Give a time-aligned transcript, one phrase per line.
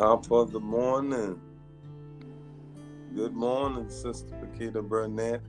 [0.00, 1.38] Top of the morning.
[3.14, 5.42] Good morning, Sister Paquita Burnette.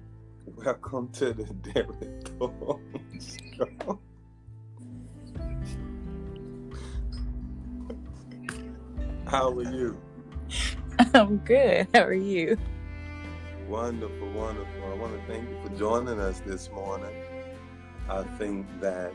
[0.46, 2.82] Welcome to the Derrick Thorpe
[3.18, 4.02] Show.
[9.26, 9.98] How are you?
[11.14, 11.88] I'm good.
[11.94, 12.58] How are you?
[13.70, 14.84] Wonderful, wonderful.
[14.84, 17.16] I want to thank you for joining us this morning.
[18.10, 19.14] I think that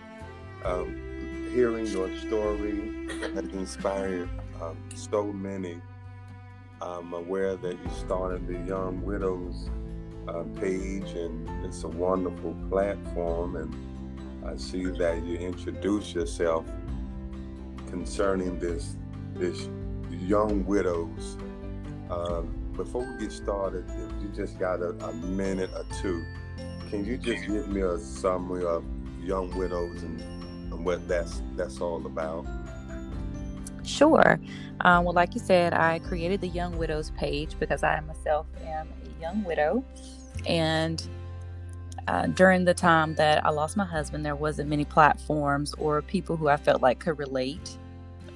[0.64, 5.80] um, hearing your story has inspired um, so many.
[6.80, 9.70] I'm aware that you started the Young Widows
[10.28, 13.56] uh, page, and it's a wonderful platform.
[13.56, 16.64] And I see that you introduce yourself
[17.88, 18.96] concerning this
[19.34, 19.68] this
[20.10, 21.36] young widows.
[22.10, 26.24] Um, before we get started, if you just got a, a minute or two,
[26.90, 28.84] can you just give me a summary of
[29.20, 32.46] young widows and, and what that's that's all about?
[33.86, 34.38] Sure.
[34.80, 38.88] Um, well, like you said, I created the Young Widows page because I myself am
[39.04, 39.84] a young widow.
[40.46, 41.06] And
[42.08, 46.36] uh, during the time that I lost my husband, there wasn't many platforms or people
[46.36, 47.78] who I felt like could relate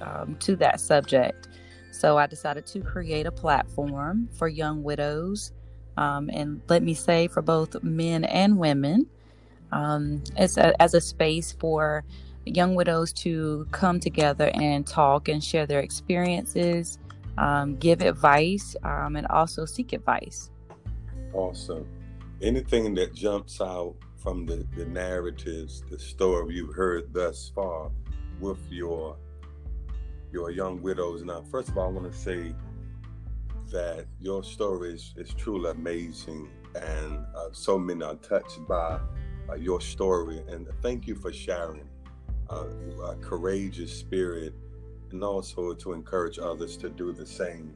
[0.00, 1.48] um, to that subject.
[1.90, 5.52] So I decided to create a platform for young widows.
[5.96, 9.06] Um, and let me say, for both men and women,
[9.72, 12.04] um, it's a, as a space for
[12.44, 16.98] young widows to come together and talk and share their experiences,
[17.38, 20.50] um, give advice, um, and also seek advice.
[21.32, 21.86] Awesome.
[22.42, 27.90] Anything that jumps out from the, the narratives, the story you've heard thus far
[28.40, 29.16] with your
[30.32, 31.24] your young widows.
[31.24, 32.54] Now, first of all, I want to say
[33.72, 39.00] that your story is, is truly amazing, and uh, so many are touched by
[39.48, 40.42] uh, your story.
[40.48, 41.88] And thank you for sharing
[42.50, 42.66] uh,
[43.04, 44.54] a courageous spirit,
[45.12, 47.72] and also to encourage others to do the same.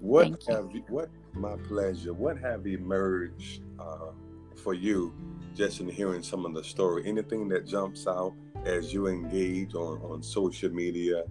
[0.00, 2.12] What Thank have you, what my pleasure?
[2.12, 4.12] What have emerged uh,
[4.56, 5.14] for you
[5.54, 7.06] just in hearing some of the story?
[7.06, 11.24] Anything that jumps out as you engage on, on social media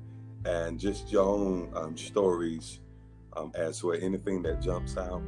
[0.45, 2.79] and just your own um, stories
[3.35, 3.97] um, as well?
[4.01, 5.21] Anything that jumps out?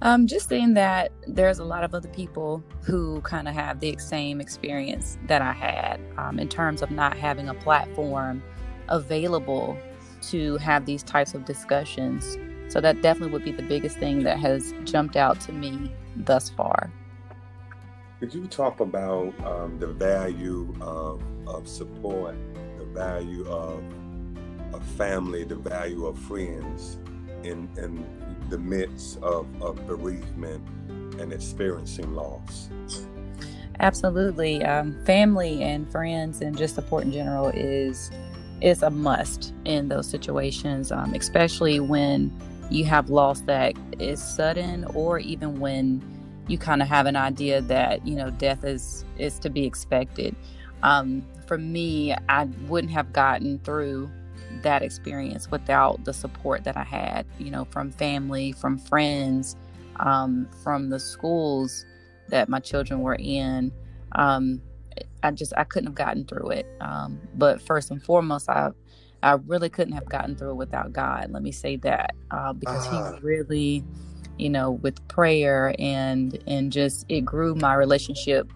[0.00, 3.96] Um, just saying that there's a lot of other people who kind of have the
[3.98, 8.42] same experience that I had um, in terms of not having a platform
[8.88, 9.76] available
[10.22, 12.38] to have these types of discussions.
[12.68, 16.48] So that definitely would be the biggest thing that has jumped out to me thus
[16.48, 16.92] far.
[18.20, 22.36] Could you talk about um, the value of, of support,
[22.78, 23.82] the value of
[24.74, 26.98] a family, the value of friends
[27.44, 28.04] in, in
[28.48, 30.66] the midst of, of bereavement
[31.20, 32.68] and experiencing loss?
[33.80, 34.64] Absolutely.
[34.64, 38.10] Um, family and friends and just support in general is
[38.60, 42.36] is a must in those situations, um, especially when
[42.70, 46.02] you have loss that is sudden or even when
[46.48, 50.34] you kind of have an idea that you know death is is to be expected
[50.82, 54.10] um, for me i wouldn't have gotten through
[54.62, 59.56] that experience without the support that i had you know from family from friends
[60.00, 61.84] um, from the schools
[62.28, 63.72] that my children were in
[64.12, 64.60] um,
[65.22, 68.70] i just i couldn't have gotten through it um, but first and foremost i
[69.22, 71.30] I really couldn't have gotten through it without God.
[71.30, 73.14] Let me say that uh, because Ah.
[73.16, 73.84] He really,
[74.38, 78.52] you know, with prayer and and just it grew my relationship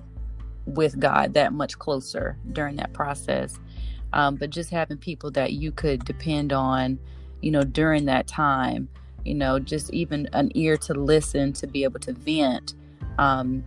[0.67, 3.59] with God that much closer during that process.
[4.12, 6.99] Um, but just having people that you could depend on,
[7.41, 8.89] you know, during that time,
[9.25, 12.75] you know, just even an ear to listen to be able to vent.
[13.19, 13.65] Um,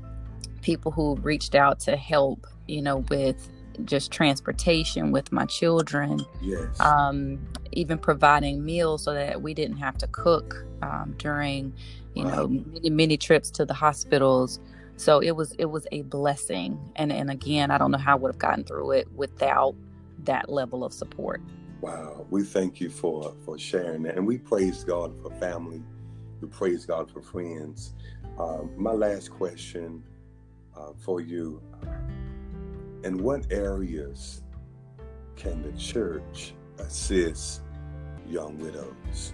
[0.62, 3.50] people who reached out to help, you know, with
[3.84, 6.80] just transportation with my children Yes.
[6.80, 11.74] um, even providing meals so that we didn't have to cook um, during
[12.14, 14.62] you know many many trips to the hospitals
[14.96, 18.16] so it was it was a blessing and and again i don't know how i
[18.16, 19.76] would have gotten through it without
[20.24, 21.42] that level of support
[21.86, 25.84] Wow, we thank you for for sharing that, and we praise God for family.
[26.42, 27.94] We praise God for friends.
[28.40, 30.04] Um, my last question
[30.76, 31.62] uh, for you:
[33.04, 34.42] In what areas
[35.36, 37.62] can the church assist
[38.28, 39.34] young widows?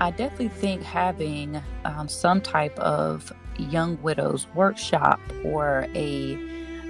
[0.00, 6.36] I definitely think having um, some type of young widows workshop or a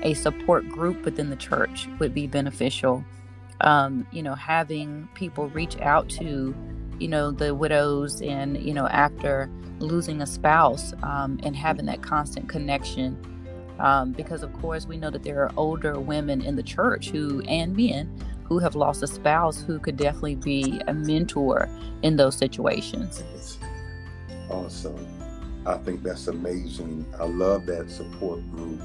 [0.04, 3.04] a support group within the church would be beneficial.
[3.60, 6.54] Um, you know, having people reach out to,
[6.98, 12.02] you know, the widows and you know after losing a spouse um, and having that
[12.02, 13.18] constant connection.
[13.80, 17.42] Um, because of course we know that there are older women in the church who
[17.42, 18.08] and men
[18.44, 21.68] who have lost a spouse who could definitely be a mentor
[22.02, 23.24] in those situations.
[24.48, 25.08] Awesome.
[25.66, 27.04] I think that's amazing.
[27.18, 28.80] I love that support group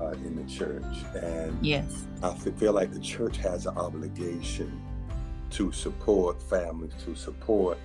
[0.00, 0.84] uh, in the church.
[1.22, 4.80] And yes, I feel like the church has an obligation
[5.50, 7.78] to support families, to support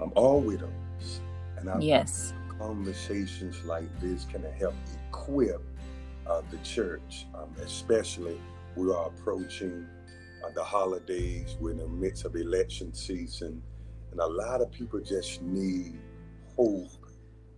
[0.00, 1.20] um, all widows.
[1.56, 4.74] And I yes, conversations like this can help
[5.08, 5.62] equip
[6.26, 8.40] uh, the church, um, especially
[8.76, 9.86] we are approaching
[10.44, 11.56] uh, the holidays.
[11.60, 13.62] We're in the midst of election season,
[14.10, 15.98] and a lot of people just need
[16.56, 16.88] hope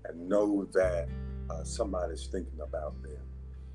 [0.05, 1.09] and know that
[1.51, 3.13] uh, somebody's thinking about them.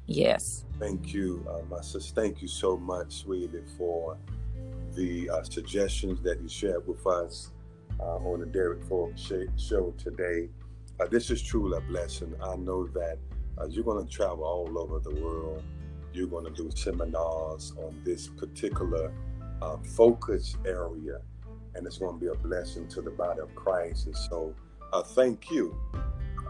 [0.05, 0.65] Yes.
[0.79, 2.13] Thank you, uh, my sister.
[2.13, 4.17] Thank you so much, sweetie, for
[4.95, 7.51] the uh, suggestions that you shared with us
[7.99, 10.49] uh, on the Derrick Thorpe show today.
[10.99, 12.33] Uh, this is truly a blessing.
[12.41, 13.17] I know that
[13.59, 15.63] uh, you're going to travel all over the world.
[16.13, 19.13] You're going to do seminars on this particular
[19.61, 21.19] uh, focus area,
[21.75, 24.07] and it's going to be a blessing to the body of Christ.
[24.07, 24.53] And so,
[25.15, 25.75] thank you.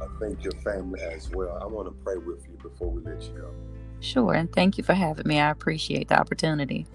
[0.02, 1.58] I thank your family as well.
[1.62, 3.54] I want to pray with you before we let you go.
[4.00, 5.40] Sure, and thank you for having me.
[5.40, 6.88] I appreciate the opportunity.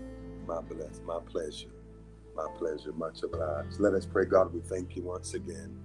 [0.46, 1.70] My bless, my pleasure,
[2.34, 2.92] my pleasure.
[2.92, 3.78] Much obliged.
[3.78, 4.52] Let us pray, God.
[4.52, 5.78] We thank you once again.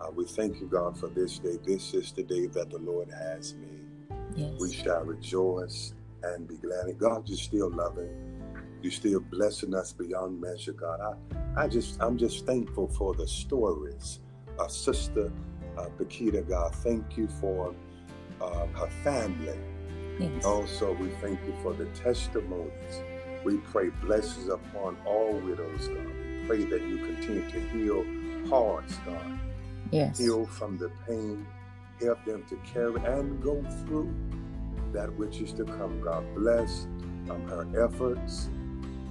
[0.00, 1.58] Uh, we thank you, God, for this day.
[1.64, 4.16] This is the day that the Lord has made.
[4.34, 4.60] Yes.
[4.60, 6.86] We shall rejoice and be glad.
[6.86, 8.10] And God, you're still loving.
[8.82, 11.00] You're still blessing us beyond measure, God.
[11.00, 14.20] I, I just, I'm just thankful for the stories.
[14.58, 15.30] Our sister
[15.76, 17.74] uh, Paquita, God, thank you for
[18.40, 19.58] uh, her family.
[20.18, 20.44] Yes.
[20.44, 23.02] Also, we thank you for the testimonies.
[23.44, 26.06] We pray blessings upon all widows, God.
[26.06, 28.04] We pray that you continue to heal
[28.48, 29.38] hearts, God.
[29.90, 30.18] Yes.
[30.18, 31.46] Heal from the pain,
[32.00, 34.14] help them to carry and go through
[34.92, 36.24] that which is to come, God.
[36.34, 36.86] Bless
[37.30, 38.48] um, her efforts.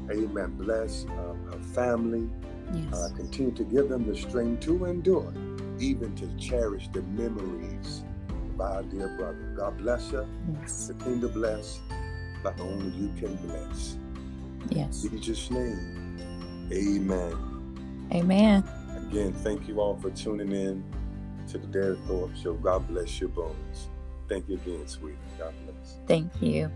[0.09, 0.55] Amen.
[0.57, 2.29] Bless um, her family.
[2.73, 2.93] Yes.
[2.93, 5.33] Uh, continue to give them the strength to endure
[5.81, 8.03] even to cherish the memories
[8.53, 9.53] of our dear brother.
[9.57, 10.27] God bless her.
[10.59, 10.87] Yes.
[10.87, 11.79] Continue to bless
[12.43, 13.97] like only you can bless.
[14.69, 15.03] Yes.
[15.03, 16.17] In Jesus' name,
[16.71, 18.07] amen.
[18.13, 18.63] Amen.
[19.09, 20.83] Again, thank you all for tuning in
[21.49, 22.53] to the Derrick Thorpe Show.
[22.53, 23.89] God bless your bones.
[24.29, 25.17] Thank you again, sweetie.
[25.37, 25.97] God bless.
[26.07, 26.71] Thank you.